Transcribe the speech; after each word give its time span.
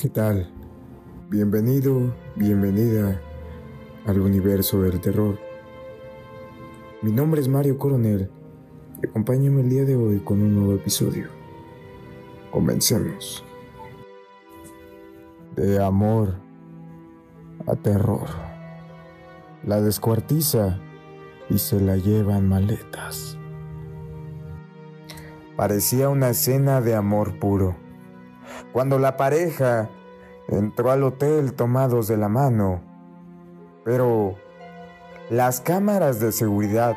¿Qué 0.00 0.08
tal? 0.08 0.50
Bienvenido, 1.28 2.14
bienvenida 2.34 3.20
al 4.06 4.18
universo 4.18 4.80
del 4.80 4.98
terror. 4.98 5.38
Mi 7.02 7.12
nombre 7.12 7.42
es 7.42 7.48
Mario 7.48 7.76
Coronel 7.76 8.30
acompáñame 9.04 9.60
el 9.60 9.68
día 9.68 9.84
de 9.84 9.96
hoy 9.96 10.20
con 10.20 10.40
un 10.40 10.54
nuevo 10.54 10.72
episodio. 10.72 11.28
Comencemos. 12.50 13.44
De 15.54 15.84
amor 15.84 16.36
a 17.66 17.76
terror. 17.76 18.26
La 19.64 19.82
descuartiza 19.82 20.78
y 21.50 21.58
se 21.58 21.78
la 21.78 21.98
llevan 21.98 22.48
maletas. 22.48 23.36
Parecía 25.58 26.08
una 26.08 26.30
escena 26.30 26.80
de 26.80 26.94
amor 26.94 27.38
puro. 27.38 27.89
Cuando 28.72 28.98
la 28.98 29.16
pareja 29.16 29.90
entró 30.48 30.90
al 30.90 31.02
hotel 31.02 31.54
tomados 31.54 32.08
de 32.08 32.16
la 32.16 32.28
mano, 32.28 32.80
pero 33.84 34.34
las 35.28 35.60
cámaras 35.60 36.20
de 36.20 36.32
seguridad 36.32 36.96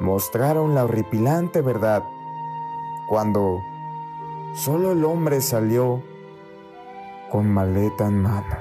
mostraron 0.00 0.74
la 0.74 0.84
horripilante 0.84 1.60
verdad 1.60 2.02
cuando 3.08 3.60
solo 4.54 4.92
el 4.92 5.04
hombre 5.04 5.40
salió 5.40 6.02
con 7.30 7.50
maleta 7.50 8.06
en 8.06 8.22
mano. 8.22 8.56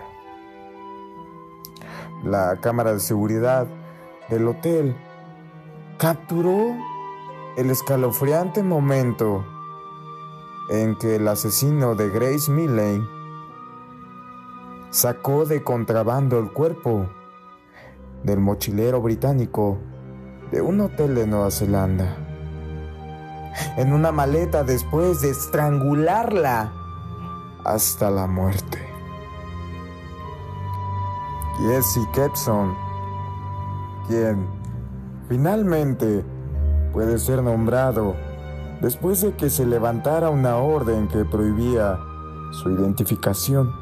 La 2.23 2.57
cámara 2.61 2.93
de 2.93 2.99
seguridad 2.99 3.67
del 4.29 4.47
hotel 4.47 4.95
capturó 5.97 6.75
el 7.57 7.69
escalofriante 7.69 8.63
momento 8.63 9.45
en 10.69 10.95
que 10.97 11.15
el 11.15 11.27
asesino 11.27 11.95
de 11.95 12.09
Grace 12.09 12.51
Milley 12.51 13.01
sacó 14.89 15.45
de 15.45 15.63
contrabando 15.63 16.39
el 16.39 16.51
cuerpo 16.51 17.07
del 18.23 18.39
mochilero 18.39 19.01
británico 19.01 19.77
de 20.51 20.61
un 20.61 20.81
hotel 20.81 21.15
de 21.15 21.27
Nueva 21.27 21.51
Zelanda. 21.51 22.17
En 23.77 23.93
una 23.93 24.11
maleta 24.11 24.63
después 24.63 25.21
de 25.21 25.29
estrangularla 25.29 26.73
hasta 27.63 28.09
la 28.09 28.27
muerte. 28.27 28.79
Jesse 31.59 32.07
Kepson, 32.13 32.75
quien 34.07 34.47
finalmente 35.27 36.23
puede 36.93 37.17
ser 37.17 37.41
nombrado 37.41 38.15
después 38.81 39.21
de 39.21 39.35
que 39.35 39.49
se 39.49 39.65
levantara 39.65 40.29
una 40.29 40.57
orden 40.57 41.07
que 41.07 41.25
prohibía 41.25 41.99
su 42.51 42.69
identificación. 42.69 43.73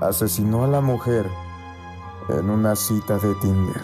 Asesinó 0.00 0.64
a 0.64 0.68
la 0.68 0.80
mujer 0.80 1.28
en 2.28 2.50
una 2.50 2.76
cita 2.76 3.18
de 3.18 3.34
Tinder. 3.36 3.82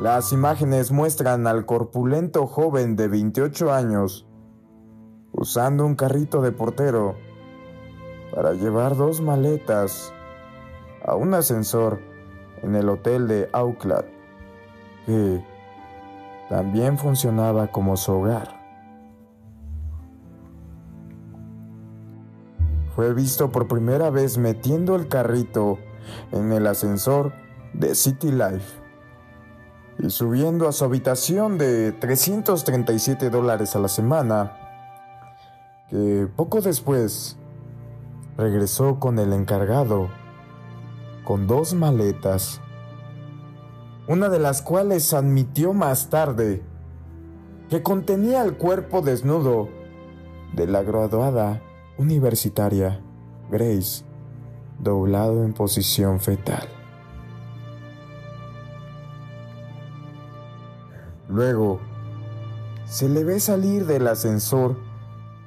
Las 0.00 0.32
imágenes 0.32 0.92
muestran 0.92 1.46
al 1.46 1.66
corpulento 1.66 2.46
joven 2.46 2.94
de 2.94 3.08
28 3.08 3.72
años 3.72 4.26
usando 5.32 5.84
un 5.84 5.96
carrito 5.96 6.40
de 6.40 6.52
portero 6.52 7.16
para 8.34 8.52
llevar 8.52 8.96
dos 8.96 9.20
maletas 9.20 10.12
a 11.04 11.14
un 11.14 11.34
ascensor 11.34 12.00
en 12.62 12.74
el 12.76 12.88
hotel 12.88 13.26
de 13.28 13.48
Auckland, 13.52 14.04
que 15.06 15.44
también 16.48 16.98
funcionaba 16.98 17.68
como 17.68 17.96
su 17.96 18.12
hogar. 18.12 18.58
Fue 22.94 23.14
visto 23.14 23.50
por 23.52 23.68
primera 23.68 24.10
vez 24.10 24.38
metiendo 24.38 24.96
el 24.96 25.08
carrito 25.08 25.78
en 26.32 26.52
el 26.52 26.66
ascensor 26.66 27.32
de 27.72 27.94
City 27.94 28.32
Life 28.32 28.80
y 29.98 30.10
subiendo 30.10 30.68
a 30.68 30.72
su 30.72 30.84
habitación 30.84 31.58
de 31.58 31.92
337 31.92 33.30
dólares 33.30 33.74
a 33.76 33.80
la 33.80 33.88
semana, 33.88 34.56
que 35.90 36.28
poco 36.34 36.60
después 36.60 37.36
regresó 38.36 38.98
con 39.00 39.18
el 39.18 39.32
encargado 39.32 40.08
con 41.24 41.46
dos 41.46 41.74
maletas 41.74 42.60
una 44.08 44.30
de 44.30 44.38
las 44.38 44.62
cuales 44.62 45.12
admitió 45.12 45.74
más 45.74 46.08
tarde 46.08 46.62
que 47.68 47.82
contenía 47.82 48.42
el 48.42 48.56
cuerpo 48.56 49.02
desnudo 49.02 49.68
de 50.54 50.66
la 50.66 50.82
graduada 50.82 51.62
universitaria 51.98 53.02
Grace, 53.50 54.04
doblado 54.78 55.44
en 55.44 55.52
posición 55.52 56.20
fetal. 56.20 56.66
Luego, 61.28 61.80
se 62.86 63.10
le 63.10 63.24
ve 63.24 63.40
salir 63.40 63.84
del 63.84 64.06
ascensor 64.06 64.76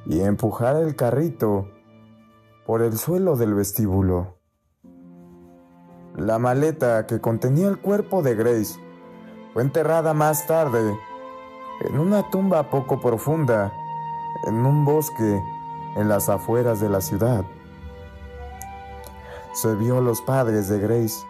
y 0.06 0.20
empujar 0.22 0.76
el 0.76 0.96
carrito 0.96 1.68
por 2.68 2.84
el 2.84 2.98
suelo 2.98 3.36
del 3.36 3.56
vestíbulo. 3.56 4.41
La 6.22 6.38
maleta 6.38 7.08
que 7.08 7.20
contenía 7.20 7.68
el 7.68 7.80
cuerpo 7.80 8.22
de 8.22 8.36
Grace 8.36 8.80
fue 9.54 9.64
enterrada 9.64 10.14
más 10.14 10.46
tarde 10.46 10.96
en 11.80 11.98
una 11.98 12.30
tumba 12.30 12.70
poco 12.70 13.02
profunda 13.02 13.74
en 14.46 14.64
un 14.64 14.86
bosque 14.86 15.42
en 15.96 16.08
las 16.08 16.30
afueras 16.30 16.80
de 16.80 16.90
la 16.90 17.02
ciudad. 17.02 17.44
Se 19.54 19.74
vio 19.74 19.98
a 19.98 20.02
los 20.02 20.22
padres 20.22 20.70
de 20.70 20.78
Grace 20.78 21.26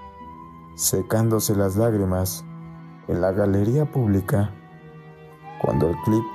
secándose 0.76 1.56
las 1.56 1.78
lágrimas 1.78 2.44
en 3.08 3.22
la 3.22 3.32
galería 3.32 3.90
pública 3.90 4.52
cuando 5.62 5.88
el 5.88 5.96
clip 6.04 6.26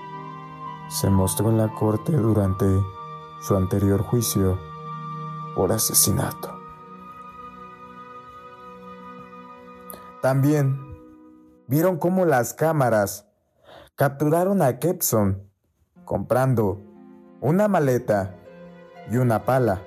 se 0.89 1.11
mostró 1.11 1.51
en 1.51 1.59
la 1.59 1.69
corte 1.75 2.13
durante 2.13 2.65
su 3.43 3.55
anterior 3.55 4.01
juicio 4.01 4.59
por 5.55 5.73
asesinato. 5.73 6.56
También 10.27 10.77
vieron 11.69 11.99
cómo 11.99 12.25
las 12.25 12.53
cámaras 12.53 13.29
capturaron 13.95 14.61
a 14.61 14.81
Kepson 14.81 15.49
comprando 16.05 16.83
una 17.41 17.69
maleta 17.69 18.35
y 19.09 19.19
una 19.19 19.45
pala 19.45 19.83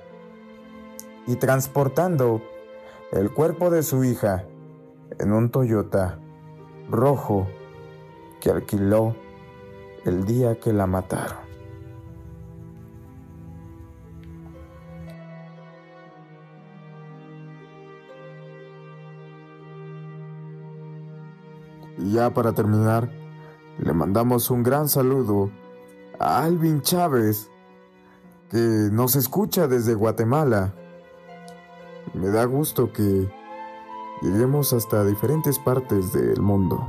y 1.26 1.36
transportando 1.36 2.40
el 3.12 3.30
cuerpo 3.34 3.68
de 3.68 3.82
su 3.82 4.02
hija 4.02 4.46
en 5.18 5.34
un 5.34 5.50
Toyota 5.50 6.18
rojo 6.88 7.46
que 8.40 8.48
alquiló 8.48 9.14
el 10.06 10.24
día 10.24 10.58
que 10.58 10.72
la 10.72 10.86
mataron. 10.86 11.49
Y 21.98 22.12
ya 22.12 22.32
para 22.32 22.52
terminar, 22.52 23.10
le 23.78 23.92
mandamos 23.92 24.50
un 24.50 24.62
gran 24.62 24.88
saludo 24.88 25.50
a 26.18 26.42
Alvin 26.44 26.82
Chávez, 26.82 27.50
que 28.50 28.58
nos 28.92 29.16
escucha 29.16 29.68
desde 29.68 29.94
Guatemala. 29.94 30.74
Me 32.14 32.28
da 32.28 32.44
gusto 32.44 32.92
que 32.92 33.32
lleguemos 34.20 34.72
hasta 34.72 35.04
diferentes 35.04 35.58
partes 35.58 36.12
del 36.12 36.40
mundo. 36.42 36.86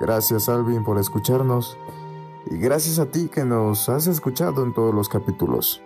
Gracias 0.00 0.48
Alvin 0.48 0.84
por 0.84 0.98
escucharnos 0.98 1.76
y 2.46 2.58
gracias 2.58 2.98
a 2.98 3.06
ti 3.06 3.28
que 3.28 3.44
nos 3.44 3.88
has 3.88 4.06
escuchado 4.06 4.62
en 4.64 4.74
todos 4.74 4.94
los 4.94 5.08
capítulos. 5.08 5.82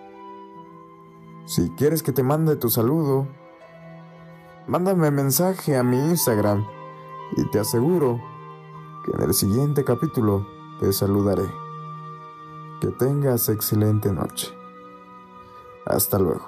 Si 1.47 1.71
quieres 1.71 2.03
que 2.03 2.13
te 2.13 2.23
mande 2.23 2.57
tu 2.57 2.69
saludo, 2.69 3.27
mándame 4.67 5.11
mensaje 5.11 5.77
a 5.77 5.83
mi 5.83 5.97
Instagram 5.97 6.67
y 7.37 7.45
te 7.51 7.61
aseguro 7.61 8.21
que 9.05 9.13
en 9.13 9.23
el 9.23 9.35
siguiente 9.35 9.85
capítulo 9.85 10.47
te 10.81 10.93
saludaré. 10.93 11.47
Que 12.81 12.89
tengas 12.89 13.49
excelente 13.49 14.13
noche. 14.13 14.53
Hasta 15.85 16.19
luego. 16.19 16.47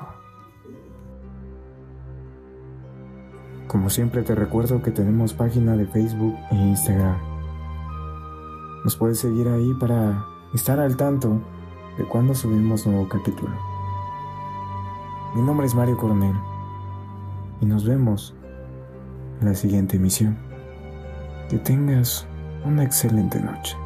Como 3.67 3.89
siempre 3.89 4.23
te 4.23 4.35
recuerdo 4.35 4.83
que 4.83 4.91
tenemos 4.91 5.33
página 5.33 5.77
de 5.77 5.87
Facebook 5.87 6.35
e 6.51 6.55
Instagram. 6.57 7.19
Nos 8.85 8.97
puedes 8.97 9.19
seguir 9.19 9.49
ahí 9.49 9.75
para 9.75 10.27
estar 10.55 10.81
al 10.81 10.97
tanto 10.97 11.41
de 11.97 12.05
cuando 12.05 12.35
subimos 12.35 12.87
nuevo 12.87 13.09
capítulo. 13.09 13.53
Mi 15.35 15.43
nombre 15.43 15.67
es 15.67 15.75
Mario 15.75 15.97
Coronel 15.97 16.35
y 17.61 17.67
nos 17.67 17.85
vemos 17.85 18.35
en 19.41 19.47
la 19.47 19.55
siguiente 19.55 19.97
emisión. 19.97 20.50
Que 21.51 21.59
tengas 21.59 22.27
una 22.65 22.85
excelente 22.85 23.41
noche. 23.41 23.77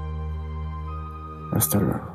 Hasta 1.52 1.80
luego. 1.80 2.13